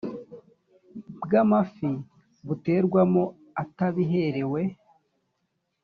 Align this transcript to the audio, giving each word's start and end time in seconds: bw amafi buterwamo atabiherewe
bw 1.23 1.31
amafi 1.43 1.89
buterwamo 2.45 3.23
atabiherewe 3.63 4.61